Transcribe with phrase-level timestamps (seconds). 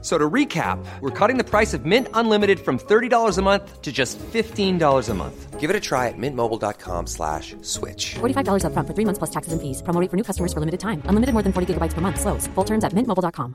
[0.00, 3.90] So to recap, we're cutting the price of Mint Unlimited from $30 a month to
[3.90, 5.58] just $15 a month.
[5.58, 8.14] Give it a try at mintmobile.com slash switch.
[8.20, 9.82] $45 up front for three months plus taxes and fees.
[9.82, 11.02] Promo rate for new customers for limited time.
[11.06, 12.20] Unlimited more than 40 gigabytes per month.
[12.20, 12.46] Slows.
[12.54, 13.54] Full terms at mintmobile.com.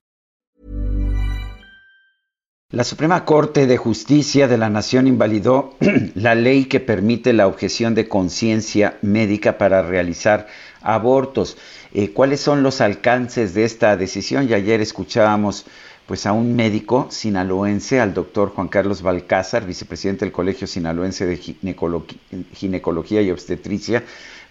[2.74, 5.76] La Suprema Corte de Justicia de la Nación invalidó
[6.16, 10.48] la ley que permite la objeción de conciencia médica para realizar
[10.82, 11.56] abortos.
[11.94, 14.50] Eh, ¿Cuáles son los alcances de esta decisión?
[14.50, 15.68] Y ayer escuchábamos
[16.08, 21.38] pues a un médico sinaloense, al doctor Juan Carlos Balcázar, vicepresidente del Colegio Sinaloense de
[21.38, 24.04] Ginecología y Obstetricia,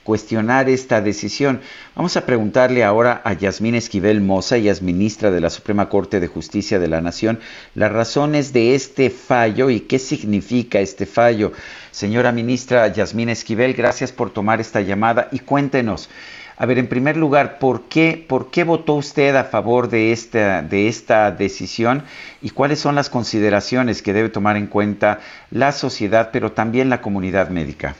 [0.02, 1.60] cuestionar esta decisión.
[1.94, 6.20] Vamos a preguntarle ahora a Yasmín Esquivel Moza, ella es ministra de la Suprema Corte
[6.20, 7.38] de Justicia de la Nación,
[7.74, 11.52] las razones de este fallo y qué significa este fallo.
[11.90, 16.08] Señora ministra Yasmín Esquivel, gracias por tomar esta llamada y cuéntenos.
[16.56, 20.62] A ver, en primer lugar, ¿por qué, ¿por qué votó usted a favor de esta,
[20.62, 22.04] de esta decisión
[22.40, 27.00] y cuáles son las consideraciones que debe tomar en cuenta la sociedad, pero también la
[27.00, 27.96] comunidad médica?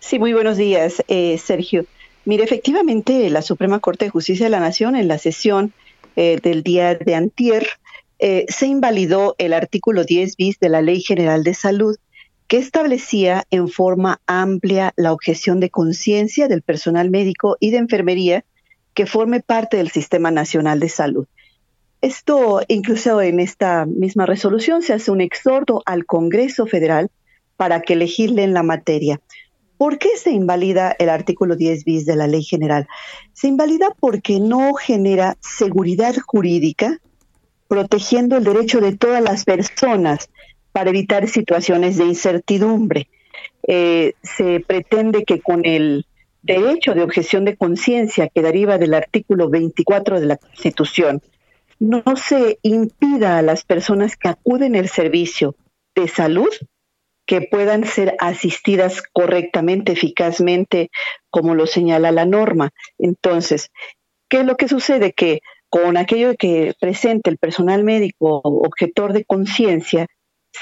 [0.00, 1.86] Sí, muy buenos días, eh, Sergio.
[2.24, 5.72] Mire, efectivamente, la Suprema Corte de Justicia de la Nación en la sesión
[6.16, 7.66] eh, del día de antier
[8.18, 11.96] eh, se invalidó el artículo 10 bis de la Ley General de Salud
[12.46, 18.44] que establecía en forma amplia la objeción de conciencia del personal médico y de enfermería
[18.92, 21.26] que forme parte del Sistema Nacional de Salud.
[22.00, 27.10] Esto, incluso en esta misma resolución, se hace un exhorto al Congreso Federal
[27.56, 29.20] para que legisle en la materia.
[29.78, 32.86] ¿Por qué se invalida el artículo 10 bis de la Ley General?
[33.32, 37.00] Se invalida porque no genera seguridad jurídica
[37.68, 40.28] protegiendo el derecho de todas las personas
[40.74, 43.08] para evitar situaciones de incertidumbre.
[43.68, 46.04] Eh, se pretende que con el
[46.42, 51.22] derecho de objeción de conciencia que deriva del artículo 24 de la Constitución,
[51.78, 55.54] no se impida a las personas que acuden al servicio
[55.94, 56.50] de salud
[57.24, 60.90] que puedan ser asistidas correctamente, eficazmente,
[61.30, 62.70] como lo señala la norma.
[62.98, 63.70] Entonces,
[64.28, 65.12] ¿qué es lo que sucede?
[65.12, 65.38] Que
[65.68, 70.08] con aquello que presente el personal médico objetor de conciencia,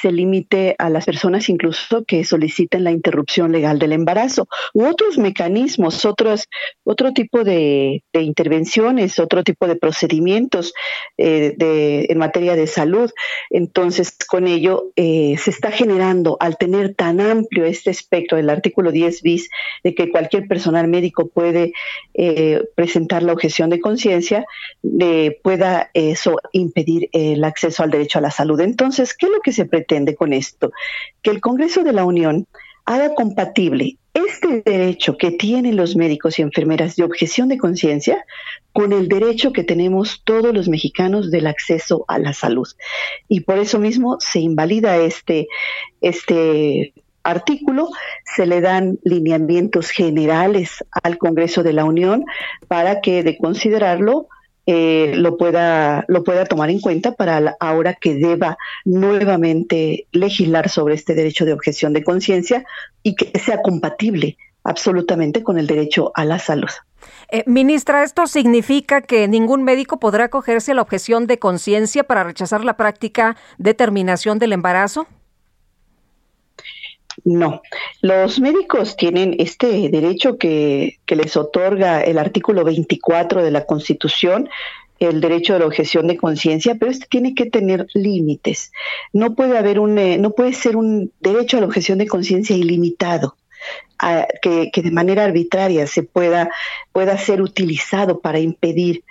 [0.00, 5.18] se limite a las personas incluso que soliciten la interrupción legal del embarazo u otros
[5.18, 6.48] mecanismos, otros,
[6.84, 10.72] otro tipo de, intervenciones, otro tipo de procedimientos
[11.18, 11.54] eh,
[12.08, 13.10] en materia de salud.
[13.50, 18.92] Entonces, con ello eh, se está generando, al tener tan amplio este espectro del artículo
[18.92, 19.50] 10 bis,
[19.84, 21.72] de que cualquier personal médico puede
[22.14, 24.46] eh, presentar la objeción de conciencia,
[25.42, 28.60] pueda eso impedir el acceso al derecho a la salud.
[28.60, 29.81] Entonces, ¿qué es lo que se pretende?
[29.82, 30.72] Pretende con esto?
[31.22, 32.46] Que el Congreso de la Unión
[32.84, 38.24] haga compatible este derecho que tienen los médicos y enfermeras de objeción de conciencia
[38.72, 42.68] con el derecho que tenemos todos los mexicanos del acceso a la salud.
[43.28, 45.48] Y por eso mismo se invalida este,
[46.00, 47.88] este artículo,
[48.24, 52.24] se le dan lineamientos generales al Congreso de la Unión
[52.68, 54.28] para que de considerarlo
[54.66, 60.94] eh, lo, pueda, lo pueda tomar en cuenta para ahora que deba nuevamente legislar sobre
[60.94, 62.64] este derecho de objeción de conciencia
[63.02, 66.70] y que sea compatible absolutamente con el derecho a la salud.
[67.28, 72.22] Eh, ministra, ¿esto significa que ningún médico podrá acogerse a la objeción de conciencia para
[72.22, 75.06] rechazar la práctica de terminación del embarazo?
[77.24, 77.62] No,
[78.00, 84.48] los médicos tienen este derecho que, les otorga el artículo 24 de la Constitución,
[84.98, 88.72] el derecho de la objeción de conciencia, pero este tiene que tener límites.
[89.12, 92.56] No puede haber un, eh, no puede ser un derecho a la objeción de conciencia
[92.56, 93.36] ilimitado.
[94.42, 96.50] que, que, de manera arbitraria se pueda,
[96.90, 99.04] pueda ser utilizado para impedir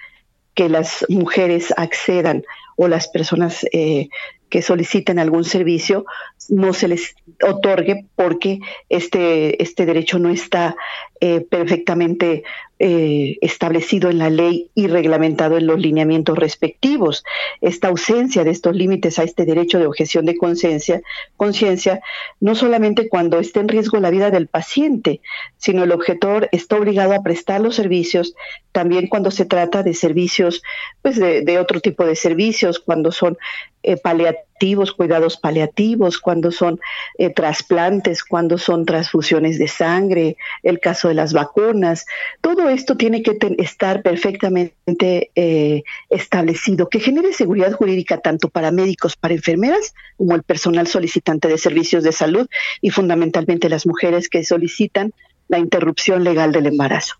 [0.54, 2.44] que las mujeres accedan
[2.76, 4.09] o las personas eh,
[4.52, 6.06] que soliciten algún servicio
[6.50, 8.59] no se les otorgue porque
[8.90, 10.76] este, este derecho no está
[11.22, 12.44] eh, perfectamente
[12.84, 17.24] eh, establecido en la ley y reglamentado en los lineamientos respectivos.
[17.62, 22.02] Esta ausencia de estos límites a este derecho de objeción de conciencia,
[22.40, 25.22] no solamente cuando esté en riesgo la vida del paciente,
[25.58, 28.34] sino el objetor está obligado a prestar los servicios
[28.72, 30.64] también cuando se trata de servicios,
[31.04, 33.38] pues de, de otro tipo de servicios, cuando son
[33.84, 34.51] eh, paliativos
[34.93, 36.79] cuidados paliativos, cuando son
[37.17, 42.05] eh, trasplantes, cuando son transfusiones de sangre, el caso de las vacunas.
[42.41, 49.16] Todo esto tiene que estar perfectamente eh, establecido, que genere seguridad jurídica tanto para médicos,
[49.16, 52.47] para enfermeras, como el personal solicitante de servicios de salud
[52.81, 55.11] y fundamentalmente las mujeres que solicitan
[55.47, 57.16] la interrupción legal del embarazo.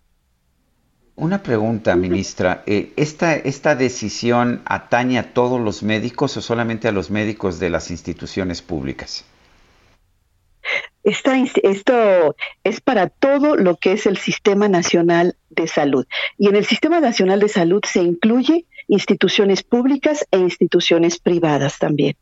[1.14, 2.62] Una pregunta, ministra.
[2.66, 7.70] Eh, ¿esta, ¿Esta decisión atañe a todos los médicos o solamente a los médicos de
[7.70, 9.24] las instituciones públicas?
[11.04, 16.06] esto es para todo lo que es el Sistema Nacional de Salud.
[16.38, 22.16] Y en el Sistema Nacional de Salud se incluye instituciones públicas e instituciones privadas también.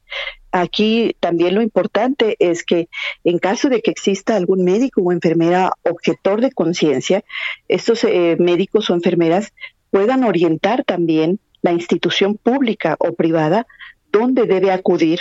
[0.52, 2.88] Aquí también lo importante es que
[3.24, 7.24] en caso de que exista algún médico o enfermera objetor de conciencia,
[7.68, 9.52] estos eh, médicos o enfermeras
[9.90, 13.66] puedan orientar también la institución pública o privada
[14.10, 15.20] donde debe acudir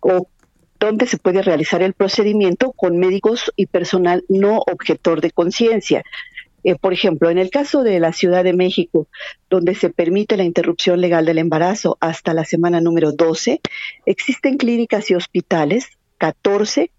[0.00, 0.28] o
[0.78, 6.02] dónde se puede realizar el procedimiento con médicos y personal no objetor de conciencia.
[6.64, 9.08] Eh, por ejemplo, en el caso de la Ciudad de México,
[9.48, 13.60] donde se permite la interrupción legal del embarazo hasta la semana número 12,
[14.06, 15.86] existen clínicas y hospitales,
[16.18, 16.90] 14,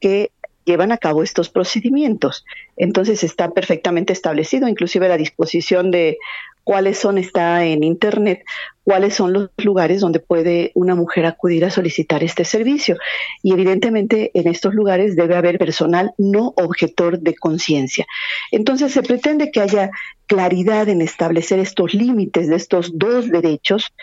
[0.00, 0.30] que
[0.64, 2.44] llevan a cabo estos procedimientos.
[2.76, 6.18] Entonces está perfectamente establecido, inclusive la disposición de
[6.66, 8.42] cuáles son, está en Internet,
[8.82, 12.98] cuáles son los lugares donde puede una mujer acudir a solicitar este servicio.
[13.40, 18.04] Y evidentemente en estos lugares debe haber personal no objetor de conciencia.
[18.50, 19.92] Entonces se pretende que haya
[20.26, 23.94] claridad en establecer estos límites de estos dos derechos,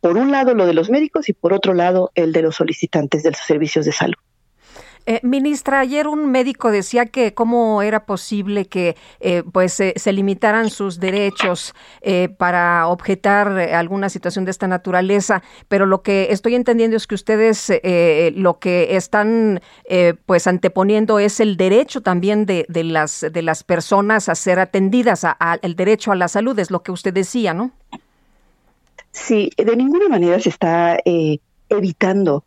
[0.00, 3.22] por un lado lo de los médicos y por otro lado el de los solicitantes
[3.22, 4.27] de los servicios de salud.
[5.10, 10.68] Eh, ministra, ayer un médico decía que cómo era posible que eh, pues se limitaran
[10.68, 16.94] sus derechos eh, para objetar alguna situación de esta naturaleza, pero lo que estoy entendiendo
[16.94, 17.72] es que ustedes
[18.34, 19.62] lo que están
[20.26, 25.24] pues anteponiendo es el derecho también de, de, las de las personas a ser atendidas,
[25.24, 27.70] a, el derecho a la salud, es lo que usted decía, ¿no?
[29.12, 30.98] Sí, de ninguna manera se está
[31.70, 32.44] evitando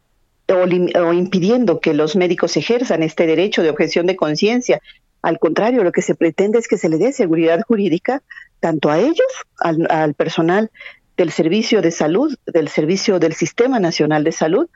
[0.51, 4.79] o, impidiendo que los médicos ejerzan este derecho de objeción de conciencia.
[5.21, 8.21] Al contrario, lo que se pretende es que se le dé seguridad jurídica
[8.59, 9.27] tanto a ellos,
[9.57, 10.71] al, personal
[11.17, 14.67] del servicio de salud, del servicio del Sistema Nacional de Salud,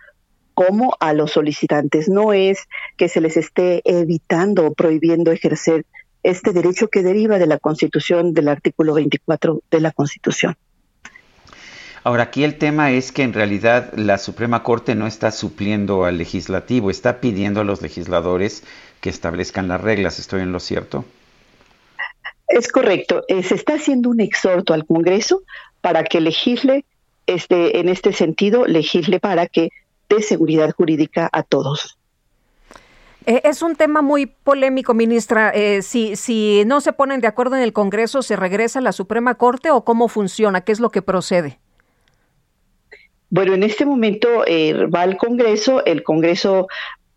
[0.54, 2.10] como a los solicitantes.
[2.10, 2.68] No es
[2.98, 5.86] que se les esté evitando o prohibiendo ejercer
[6.24, 10.56] este derecho que deriva de la Constitución, del artículo 24 de la Constitución.
[12.06, 16.20] Ahora, aquí el tema es que en realidad la Suprema Corte no está supliendo al
[16.20, 18.62] legislativo, está pidiendo a los legisladores
[19.02, 20.20] que establezcan las reglas.
[20.20, 21.04] ¿Estoy en lo cierto?
[22.48, 23.24] Es correcto.
[23.28, 25.42] Eh, se está haciendo un exhorto al Congreso
[25.82, 26.86] para que legisle,
[27.26, 29.72] este, en este sentido, legisle para que
[30.08, 31.98] dé seguridad jurídica a todos.
[33.26, 35.50] Eh, es un tema muy polémico, ministra.
[35.56, 38.92] Eh, si, si no se ponen de acuerdo en el Congreso, ¿se regresa a la
[38.92, 40.62] Suprema Corte o cómo funciona?
[40.62, 41.58] ¿Qué es lo que procede?
[43.30, 46.68] Bueno, en este momento eh, va al Congreso, el Congreso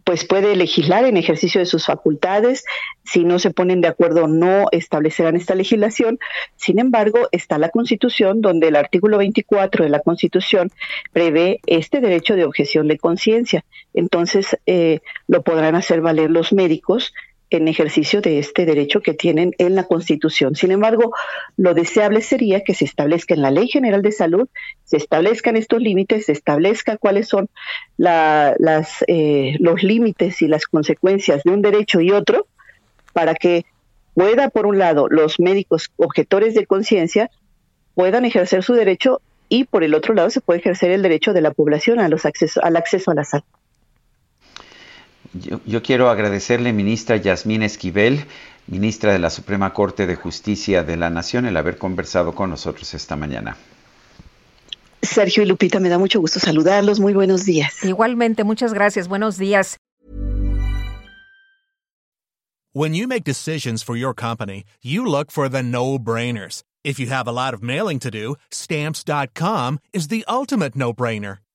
[0.09, 2.65] pues puede legislar en ejercicio de sus facultades.
[3.05, 6.19] Si no se ponen de acuerdo, no establecerán esta legislación.
[6.57, 10.71] Sin embargo, está la Constitución, donde el artículo 24 de la Constitución
[11.13, 13.67] prevé este derecho de objeción de conciencia.
[13.93, 17.13] Entonces, eh, lo podrán hacer valer los médicos
[17.50, 20.55] en ejercicio de este derecho que tienen en la Constitución.
[20.55, 21.15] Sin embargo,
[21.56, 24.49] lo deseable sería que se establezca en la Ley General de Salud,
[24.85, 27.49] se establezcan estos límites, se establezca cuáles son
[27.97, 28.57] las,
[29.07, 32.47] eh, los límites y las consecuencias de un derecho y otro,
[33.12, 33.64] para que
[34.14, 37.31] pueda, por un lado, los médicos objetores de conciencia
[37.95, 41.40] puedan ejercer su derecho y, por el otro lado, se puede ejercer el derecho de
[41.40, 43.45] la población al acceso a la salud.
[45.32, 48.25] Yo, quiero agradecerle, ministra Yasmín Esquivel,
[48.66, 52.94] ministra de la Suprema Corte de Justicia de la Nación, el haber conversado con nosotros
[52.94, 53.56] esta mañana.
[55.02, 56.99] Sergio y Lupita, me da mucho gusto saludarlos.
[56.99, 57.85] Muy buenos días.
[57.85, 59.08] Igualmente, muchas gracias.
[59.08, 59.76] Buenos días.
[62.73, 66.62] When you make decisions for your company, you look for the no-brainers.
[66.85, 71.38] If you have a lot of mailing to do, stamps.com is the ultimate no-brainer.